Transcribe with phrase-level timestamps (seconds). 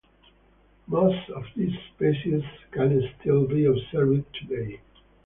[0.87, 4.79] Most of these species can still be observed today.